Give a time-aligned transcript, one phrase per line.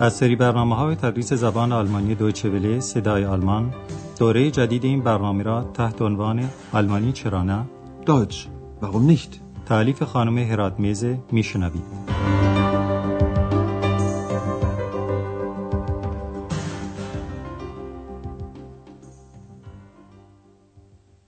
[0.00, 3.74] از سری برنامه های تدریس زبان آلمانی دویچه صدای آلمان
[4.18, 7.66] دوره جدید این برنامه را تحت عنوان آلمانی چرا نه؟
[8.06, 8.36] Deutsch,
[8.82, 9.40] warum nicht?
[9.66, 11.82] تعلیف خانم هرات میزه میشنوید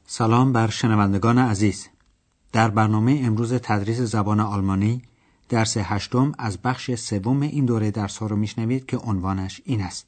[0.07, 1.89] سلام بر شنوندگان عزیز
[2.53, 5.03] در برنامه امروز تدریس زبان آلمانی
[5.49, 10.07] درس هشتم از بخش سوم این دوره درس ها رو میشنوید که عنوانش این است.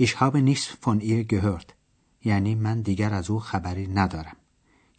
[0.00, 1.72] Ich habe nichts von ihr gehört.
[2.24, 4.36] یعنی من دیگر از او خبری ندارم.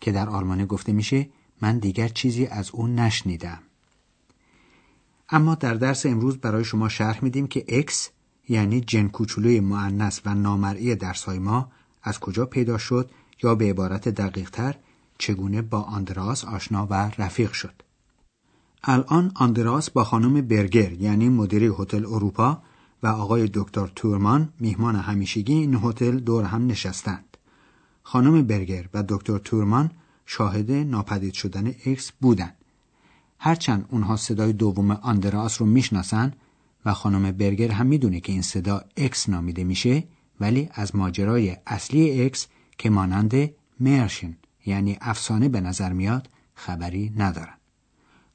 [0.01, 1.29] که در آلمانی گفته میشه
[1.61, 3.59] من دیگر چیزی از او نشنیدم.
[5.29, 8.09] اما در درس امروز برای شما شرح میدیم که اکس
[8.49, 11.71] یعنی جن کوچولوی معنس و نامرئی درس های ما
[12.03, 13.11] از کجا پیدا شد
[13.43, 14.75] یا به عبارت دقیق تر
[15.17, 17.88] چگونه با آندراس آشنا و رفیق شد.
[18.83, 22.61] الان آندراس با خانم برگر یعنی مدیره هتل اروپا
[23.03, 27.37] و آقای دکتر تورمان میهمان همیشگی این هتل دور هم نشستند.
[28.03, 29.91] خانم برگر و دکتر تورمان
[30.25, 32.55] شاهد ناپدید شدن اکس بودند.
[33.39, 36.33] هرچند اونها صدای دوم آندراس رو می‌شناسن
[36.85, 40.03] و خانم برگر هم می‌دونه که این صدا اکس نامیده میشه
[40.39, 47.58] ولی از ماجرای اصلی اکس که مانند Märchen یعنی افسانه به نظر میاد خبری ندارن.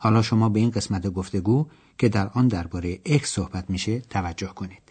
[0.04, 1.66] حالا شما به این قسمت گفتگو
[1.98, 4.82] که در آن درباره اکس صحبت میشه توجه کنید.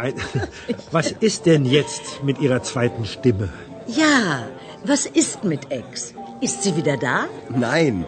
[0.91, 3.49] Was ist denn jetzt mit Ihrer zweiten Stimme?
[4.01, 4.47] Ja,
[4.91, 6.13] was ist mit Ex?
[6.41, 7.17] Ist sie wieder da?
[7.49, 8.05] Nein,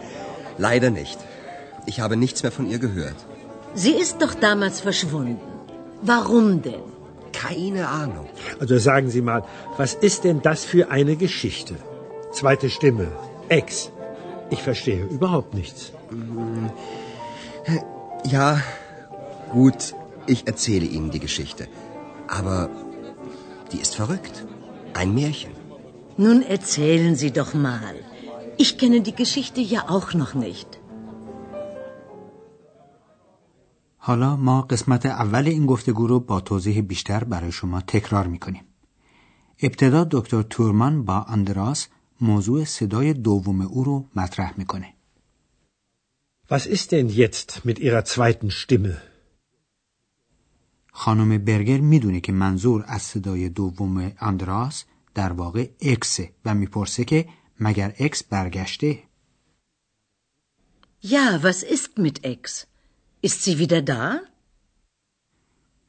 [0.58, 1.20] leider nicht.
[1.86, 3.20] Ich habe nichts mehr von ihr gehört.
[3.84, 5.40] Sie ist doch damals verschwunden.
[6.02, 6.86] Warum denn?
[7.32, 8.28] Keine Ahnung.
[8.60, 9.42] Also sagen Sie mal,
[9.78, 11.76] was ist denn das für eine Geschichte?
[12.32, 13.08] Zweite Stimme,
[13.50, 13.92] Ex.
[14.56, 15.80] Ich verstehe überhaupt nichts.
[18.36, 18.48] Ja,
[19.58, 19.82] gut,
[20.34, 21.64] ich erzähle Ihnen die Geschichte.
[22.38, 22.58] Aber
[23.72, 24.36] die ist verrückt.
[25.02, 25.54] Ein Märchen.
[26.26, 27.96] Nun erzählen Sie doch mal.
[28.64, 30.70] Ich kenne die Geschichte ja auch noch nicht.
[34.08, 38.64] حالا ما قسمت اول این گفتگو رو با توضیح بیشتر برای شما تکرار میکنیم.
[39.60, 41.88] ابتدا دکتر تورمان با اندراس
[42.23, 44.95] موضوع صدای دوم او رو مطرح می‌کنه.
[46.51, 48.97] Was ist denn jetzt mit Ihrer zweiten Stimme?
[50.93, 54.85] خانم برگر می‌دونه که منظور از صدای دوم اندراس
[55.15, 57.29] در واقع اکسه و می‌پرسه که
[57.61, 59.03] مگر اکس برگشته؟
[61.05, 62.67] Ja, was ist mit Ex?
[63.27, 64.33] Ist sie wieder da?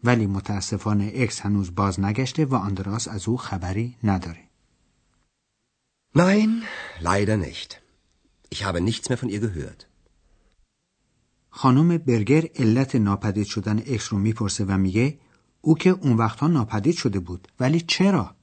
[0.04, 4.43] ولی متاسفانه اکس هنوز باز نگشته و آندراس از او خبری نداره.
[6.16, 6.64] Nein,
[7.00, 7.82] leider nicht.
[8.50, 9.88] Ich habe nichts mehr von ihr gehört.
[11.50, 15.20] خانم برگر علت ناپدید شدن اکس رو می‌پرسه و میگه
[15.62, 18.36] او که اون وقتها ناپدید شده بود ولی چرا؟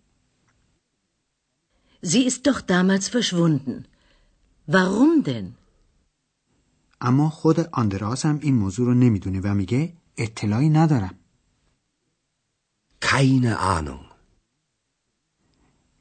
[2.03, 3.84] Sie ist doch damals verschwunden.
[4.69, 5.54] Warum denn?
[7.00, 11.14] اما خود آندراس هم این موضوع رو نمی‌دونه و میگه اطلاعی ندارم.
[13.04, 14.09] Keine Ahnung.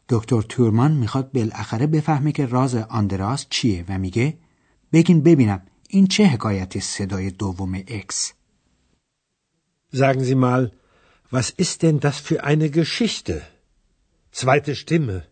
[0.10, 4.38] دکتر تورمان می‌خواد بالاخره بفهمه که راز آندراس چیه و میگه
[4.94, 8.34] بگین ببینم این چه حکایت صدای دوم اکس
[9.94, 10.72] Sagen Sie mal,
[11.32, 13.42] was ist denn das für eine Geschichte?
[14.32, 15.24] Zweite Stimme,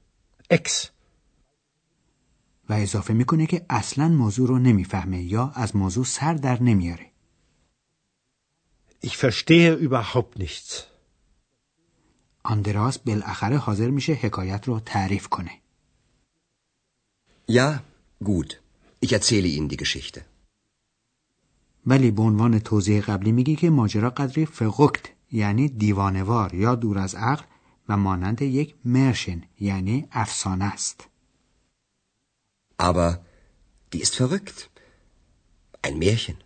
[0.49, 0.89] Ex.
[2.69, 7.11] و اضافه می‌کنه که اصلا موضوع رو نمی‌فهمه یا از موضوع سر در نمیاره
[9.03, 10.96] Ich verstehe überhaupt nichts.
[12.49, 15.51] آندراس بالاخره حاضر میشه حکایت رو تعریف کنه
[17.51, 17.81] Ja,
[18.23, 18.61] gut.
[19.05, 20.25] Ich erzähle Ihnen die Geschichte.
[21.85, 27.15] ولی به عنوان توضیح قبلی میگه که ماجرا قدری فقوکت یعنی دیوانوار یا دور از
[27.15, 27.43] عقل
[27.89, 31.07] و مانند یک مرشن یعنی افسانه است
[32.79, 33.19] Aber
[33.93, 34.69] die ist verrückt.
[35.81, 36.37] Ein Märchen.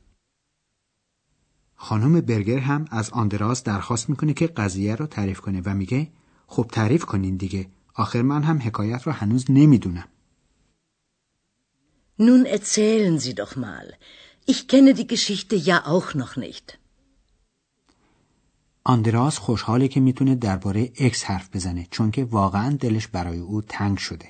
[1.84, 6.08] خانم برگر هم از آندراس درخواست می‌کنه که قضیه رو تعریف کنه و میگه
[6.48, 10.08] خب تعریف کنین دیگه آخر من هم حکایت رو هنوز نمی‌دونم
[12.20, 13.88] Nun erzählen Sie doch mal.
[14.52, 16.78] Ich kenne die Geschichte ja auch noch nicht.
[18.84, 23.98] آندراس خوشحاله که می‌تونه درباره اکس حرف بزنه چون که واقعا دلش برای او تنگ
[23.98, 24.30] شده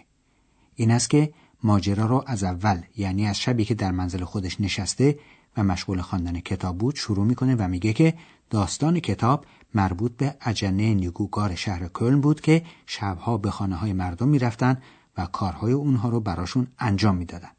[0.76, 1.34] این است که
[1.64, 5.20] ماجرا رو از اول یعنی از شبی که در منزل خودش نشسته
[5.58, 8.14] و مشغول خواندن کتاب بود شروع می‌کنه و میگه که
[8.50, 14.28] داستان کتاب مربوط به اجنه نیگوگار شهر کلن بود که شبها به خانه های مردم
[14.28, 14.78] می‌رفتن
[15.18, 17.52] و کارهای اونها رو براشون انجام می‌دادن.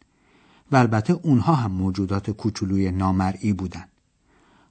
[0.73, 3.85] و البته اونها هم موجودات کوچولوی نامرئی بودن.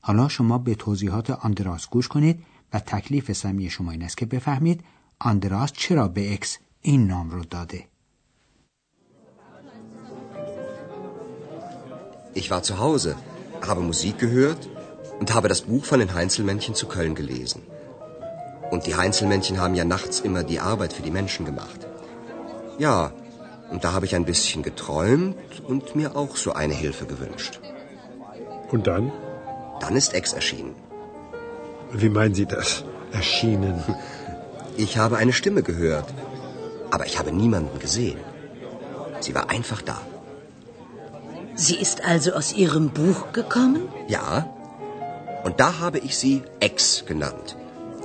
[0.02, 2.44] حالا شما به توضیحات آندراس گوش کنید
[2.74, 4.84] و تکلیف سمی شما این است که بفهمید
[5.20, 7.91] آندراس چرا به اکس این نام رو داده.
[12.34, 13.16] Ich war zu Hause,
[13.68, 14.70] habe Musik gehört
[15.20, 17.62] und habe das Buch von den Heinzelmännchen zu Köln gelesen.
[18.72, 21.88] Und die Heinzelmännchen haben ja nachts immer die Arbeit für die Menschen gemacht.
[22.78, 23.12] Ja,
[23.70, 27.60] und da habe ich ein bisschen geträumt und mir auch so eine Hilfe gewünscht.
[28.72, 29.12] Und dann?
[29.82, 30.76] Dann ist Ex erschienen.
[31.92, 32.84] Wie meinen Sie das?
[33.12, 33.84] Erschienen?
[34.78, 36.06] Ich habe eine Stimme gehört,
[36.92, 38.18] aber ich habe niemanden gesehen.
[39.20, 40.00] Sie war einfach da.
[41.61, 43.83] Sie ist also aus Ihrem Buch gekommen?
[44.09, 44.29] Ja,
[45.45, 47.57] und da habe ich sie Ex genannt.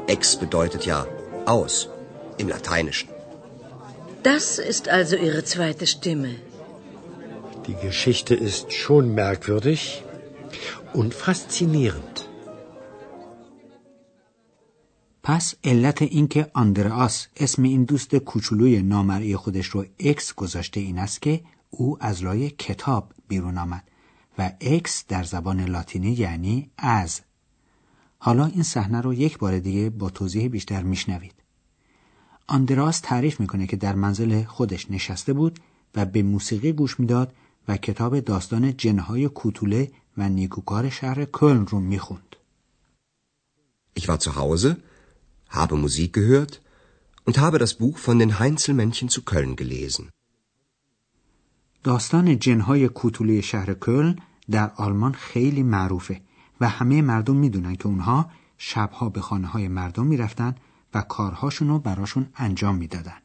[0.07, 0.99] Ex bedeutet ja
[1.45, 1.89] aus
[2.37, 3.09] im Lateinischen.
[4.23, 6.35] Das ist also Ihre zweite Stimme.
[7.67, 10.03] Die Geschichte ist schon merkwürdig
[10.93, 12.27] und faszinierend.
[15.23, 21.21] پس علت اینکه آندرآس اسم این دوست کوچولوی نامرئی خودش رو اکس گذاشته این است
[21.21, 23.90] که او از لای کتاب بیرون آمد
[24.38, 27.20] و اکس در زبان لاتینی یعنی از
[28.18, 31.34] حالا این صحنه رو یک بار دیگه با توضیح بیشتر میشنوید
[32.46, 35.60] آندراس تعریف می‌کنه که در منزل خودش نشسته بود
[35.94, 37.34] و به موسیقی گوش می‌داد
[37.68, 42.36] و کتاب داستان جنهای کوتوله و نیکوکار شهر کلن رو می‌خوند.
[43.98, 44.76] Ich war zu Hause,
[45.48, 46.60] habe Musik gehört
[47.26, 50.10] und habe das Buch von den Heinzelmännchen zu Köln gelesen.
[51.86, 54.18] داستان جنهای کوتوله شهر کلن
[54.50, 56.20] در آلمان خیلی معروفه
[56.60, 60.54] و همه مردم می‌دونن که اونها شبها به خانه های مردم می‌رفتن
[60.94, 63.18] و کارهاشون رو براشون انجام می‌دادن.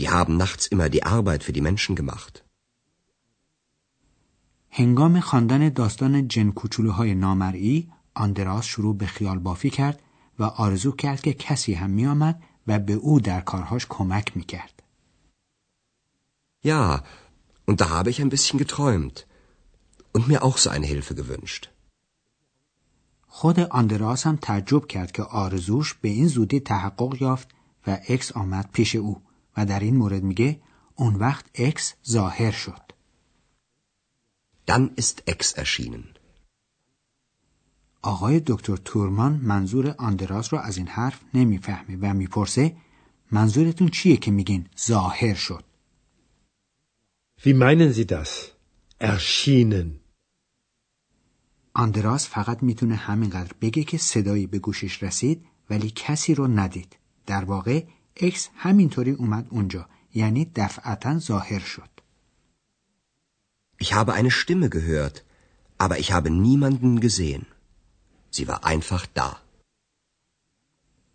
[0.00, 2.42] Die haben nachts immer die Arbeit für die Menschen gemacht.
[4.70, 10.00] هنگام خواندن داستان جن کوچولوهای نامرئی آندراس شروع به خیال بافی کرد
[10.38, 14.73] و آرزو کرد که کسی هم میآمد و به او در کارهاش کمک می‌کرد.
[16.70, 16.82] Ja,
[17.68, 19.16] und da habe ich ein bisschen geträumt
[20.14, 21.70] und mir auch so eine Hilfe gewünscht.
[23.28, 27.48] خود آندراس هم تعجب کرد که آرزوش به این زودی تحقق یافت
[27.86, 29.22] و اکس آمد پیش او
[29.56, 30.60] و در این مورد میگه
[30.94, 32.82] اون وقت اکس ظاهر شد.
[34.70, 36.04] Dann ist Ex erschienen.
[38.02, 42.76] آقای دکتر تورمان منظور آندراس رو از این حرف نمی‌فهمه و می‌پرسه
[43.30, 45.64] منظورتون چیه که میگین ظاهر شد؟
[47.44, 48.30] Wie meinen Sie das?
[48.98, 50.00] Erschienen.
[51.74, 56.96] آندراس فقط می‌تونه همینقدر بگه که صدایی به گوشش رسید ولی کسی رو ندید.
[57.26, 57.84] در واقع
[58.16, 61.90] اکس همینطوری اومد اونجا یعنی دفعتا ظاهر شد.
[63.82, 65.24] Ich habe eine Stimme gehört,
[65.78, 67.44] aber ich habe niemanden gesehen.
[68.32, 69.36] Sie war einfach da.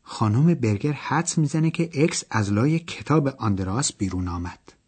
[0.01, 4.78] خانم برگر حدس می‌زنه که اکس از لای کتاب آندراس بیرون آمد.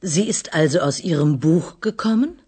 [0.00, 2.40] Sie ist also aus Ihrem Buch gekommen?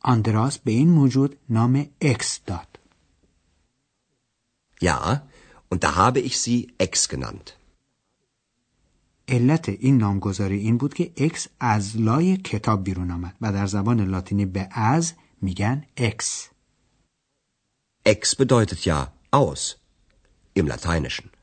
[0.00, 2.78] آندراس به این موجود نام اکس داد.
[4.80, 5.28] Ja,
[5.70, 7.54] und da habe ich sie Ex genannt.
[9.28, 14.00] علت این نامگذاری این بود که اکس از لای کتاب بیرون آمد و در زبان
[14.00, 15.12] لاتینی به از
[15.42, 16.48] میگن ex.
[18.08, 19.76] Ex bedeutet ja aus
[20.54, 21.37] im Lateinischen.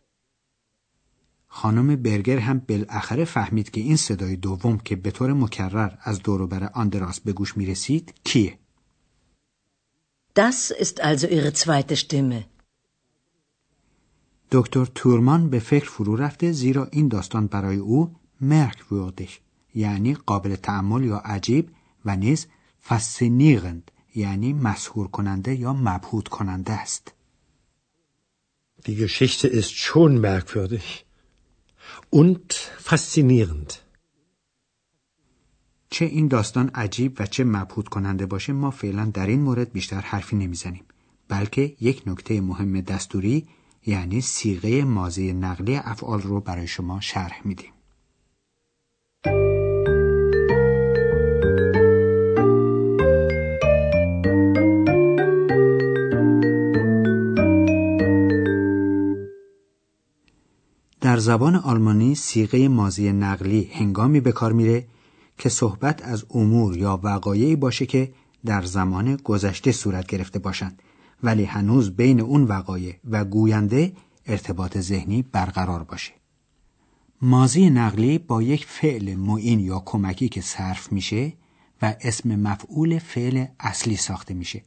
[1.57, 6.69] خانم برگر هم بالاخره فهمید که این صدای دوم که به طور مکرر از دوروبر
[6.73, 8.59] آندراس به گوش می رسید کیه؟
[10.39, 12.43] Das ist also Ihre zweite Stimme.
[14.51, 19.39] دکتر تورمان به فکر فرو رفته زیرا این داستان برای او مرک وردش
[19.75, 21.69] یعنی قابل تعمل یا عجیب
[22.05, 22.47] و نیز
[22.87, 27.11] فسینیرند یعنی مسهور کننده یا مبهوت کننده است.
[28.85, 31.04] Die Geschichte ist schon merkwürdig
[32.15, 32.53] und
[32.89, 33.73] faszinierend.
[35.89, 40.01] چه این داستان عجیب و چه مبهوت کننده باشه ما فعلا در این مورد بیشتر
[40.01, 40.83] حرفی نمی‌زنیم
[41.27, 43.47] بلکه یک نکته مهم دستوری
[43.85, 47.71] یعنی سیغه ماضی نقلی افعال رو برای شما شرح میدیم
[61.15, 64.87] در زبان آلمانی سیغه ماضی نقلی هنگامی به کار میره
[65.37, 68.13] که صحبت از امور یا وقایعی باشه که
[68.45, 70.81] در زمان گذشته صورت گرفته باشند
[71.23, 73.93] ولی هنوز بین اون وقایع و گوینده
[74.25, 76.13] ارتباط ذهنی برقرار باشه.
[77.21, 81.33] ماضی نقلی با یک فعل معین یا کمکی که صرف میشه
[81.81, 84.61] و اسم مفعول فعل اصلی ساخته میشه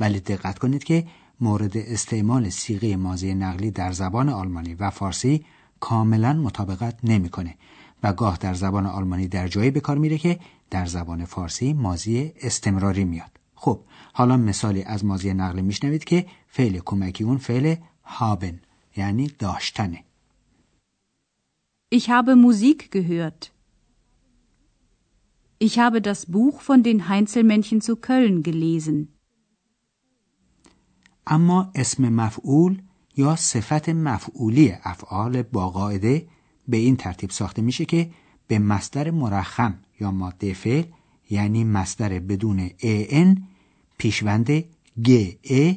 [0.00, 1.06] ولی دقت کنید که
[1.40, 5.44] مورد استعمال سیغه ماضی نقلی در زبان آلمانی و فارسی
[5.80, 7.54] کاملا مطابقت نمی‌کنه
[8.02, 12.32] و گاه در زبان آلمانی در جایی به کار میره که در زبان فارسی ماضی
[12.42, 13.80] استمراری میاد خب
[14.12, 18.60] حالا مثالی از ماضی نقلی میشنوید که فعل کمکی اون فعل هابن
[18.96, 20.04] یعنی داشتنه
[21.92, 23.42] Ich habe Musik gehört.
[25.58, 29.08] Ich habe das Buch von den Heinzelmännchen zu Köln gelesen.
[31.26, 32.82] اما اسم مفعول
[33.20, 36.26] یا صفت مفعولی افعال با قاعده
[36.68, 38.10] به این ترتیب ساخته میشه که
[38.48, 40.84] به مصدر مرخم یا ماده فعل
[41.30, 43.42] یعنی مصدر بدون ان
[43.98, 44.50] پیشوند
[45.06, 45.72] گ ا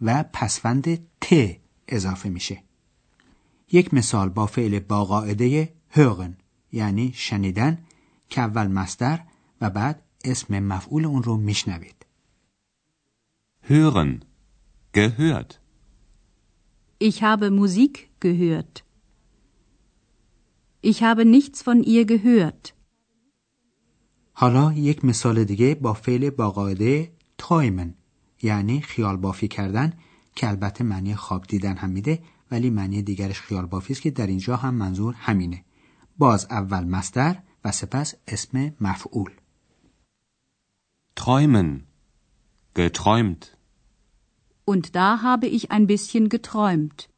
[0.00, 1.56] و پسوند ت
[1.88, 2.62] اضافه میشه.
[3.72, 6.36] یک مثال با فعل با قاعده هوغن
[6.72, 7.78] یعنی شنیدن
[8.28, 9.20] که اول مصدر
[9.60, 11.96] و بعد اسم مفعول اون رو میشنوید.
[13.68, 14.12] Hören.
[14.96, 15.50] Gehört.
[16.98, 18.84] Ich habe Musik gehört.
[20.80, 22.72] Ich habe nichts von ihr gehört.
[24.32, 27.94] حالا یک مثال دیگه با فعل با قاعده تایمن
[28.42, 29.92] یعنی خیال بافی کردن
[30.34, 34.26] که البته معنی خواب دیدن هم میده ولی معنی دیگرش خیال بافی است که در
[34.26, 35.64] اینجا هم منظور همینه
[36.18, 39.30] باز اول مصدر و سپس اسم مفعول
[41.20, 41.86] träumen
[42.74, 43.55] geträumt
[44.72, 47.08] Und da habe ich ein bisschen geträumt.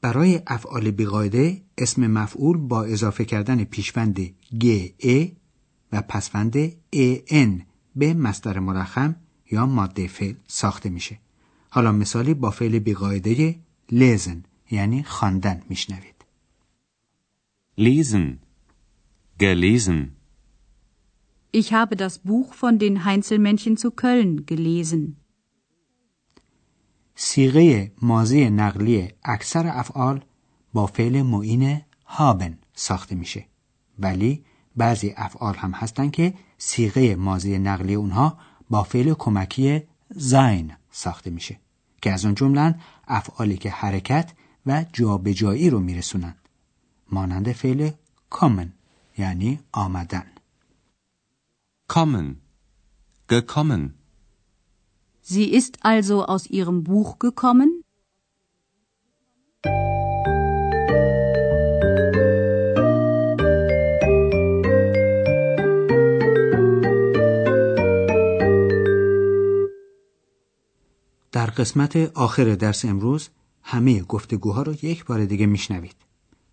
[0.00, 4.20] برای افعال بیقاعده اسم مفعول با اضافه کردن پیشوند
[4.60, 5.26] گ ا
[5.92, 6.56] و پسوند
[6.92, 7.62] ا ان
[7.96, 9.16] به مصدر مرخم
[9.50, 11.18] یا ماده فعل ساخته میشه
[11.70, 13.58] حالا مثالی با فعل بیقاعده
[13.92, 16.14] لزن یعنی خواندن میشنوید
[17.78, 18.38] lesen
[19.38, 20.16] gelesen
[21.52, 25.16] Ich habe das Buch von den Heinzelmännchen zu Köln gelesen.
[27.16, 30.24] سیغه ماضی نقلی اکثر افعال
[30.72, 33.46] با فعل معین هابن ساخته میشه.
[33.98, 34.44] ولی
[34.76, 38.38] بعضی افعال هم هستن که سیغه ماضی نقلی اونها
[38.70, 41.60] با فعل کمکی زین ساخته میشه
[42.02, 44.32] که از اون جملن افعالی که حرکت
[44.66, 46.34] و جابجایی رو میرسونن.
[47.12, 47.90] مانند فعل
[48.30, 48.72] کامن
[49.18, 50.26] یعنی آمدن.
[51.88, 52.42] kommen
[53.28, 53.95] gekommen
[55.32, 57.70] Sie ist also aus ihrem Buch gekommen?
[71.32, 73.28] در قسمت آخر درس امروز
[73.62, 75.96] همه گفتگوها رو یک بار دیگه میشنوید.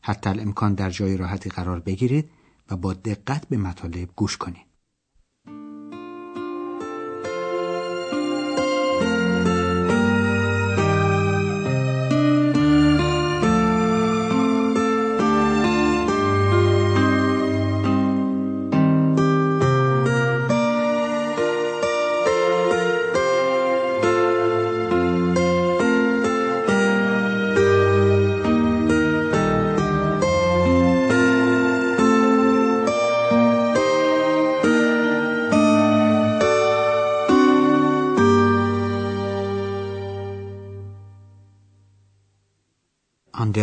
[0.02, 2.30] حتی الامکان در جای راحتی قرار بگیرید
[2.70, 4.73] و با دقت به مطالب گوش کنید.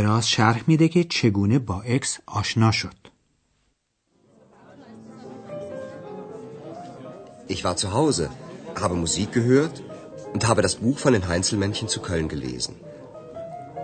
[0.09, 2.95] آندراس شرح میده که چگونه با اکس آشنا شد.
[7.53, 8.25] Ich war zu Hause,
[8.81, 9.75] habe Musik gehört
[10.33, 12.73] und habe das Buch von den Heinzelmännchen zu Köln gelesen.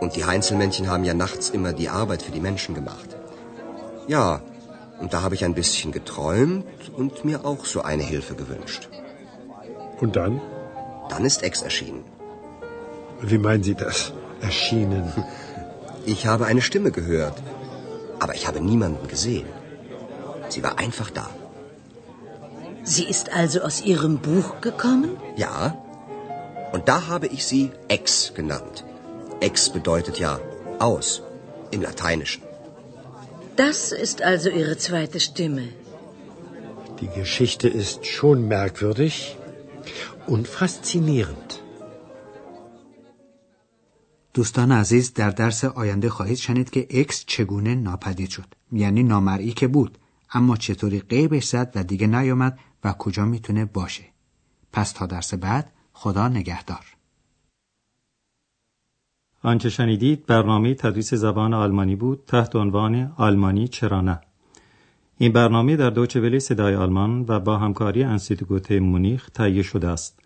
[0.01, 3.09] Und die Heinzelmännchen haben ja nachts immer die Arbeit für die Menschen gemacht.
[4.15, 4.27] Ja,
[5.01, 8.83] und da habe ich ein bisschen geträumt und mir auch so eine Hilfe gewünscht.
[10.03, 10.33] Und dann?
[11.11, 12.03] Dann ist Ex erschienen.
[13.31, 13.97] Wie meinen Sie das?
[14.49, 15.05] Erschienen.
[16.14, 17.42] Ich habe eine Stimme gehört,
[18.20, 19.48] aber ich habe niemanden gesehen.
[20.48, 21.28] Sie war einfach da.
[22.94, 25.16] Sie ist also aus Ihrem Buch gekommen?
[25.36, 25.76] Ja,
[26.72, 28.84] und da habe ich sie Ex genannt.
[29.40, 30.38] Ex bedeutet ja
[30.78, 31.22] aus
[31.72, 32.42] im Lateinischen.
[33.56, 35.68] Das ist also Ihre zweite Stimme.
[37.00, 39.36] Die Geschichte ist schon merkwürdig
[40.26, 41.60] und faszinierend.
[44.36, 48.54] دوستان عزیز در درس آینده خواهید شنید که اکس چگونه ناپدید شد.
[48.72, 49.98] یعنی نامرئی که بود.
[50.32, 54.04] اما چطوری غیبش زد و دیگه نیامد و کجا می‌تونه باشه.
[54.72, 56.84] پس تا درس بعد خدا نگهدار.
[59.42, 64.20] آنچه شنیدید برنامه تدریس زبان آلمانی بود تحت عنوان آلمانی چرا نه.
[65.18, 70.25] این برنامه در دوچه صدای آلمان و با همکاری انسیتگوت مونیخ تهیه شده است.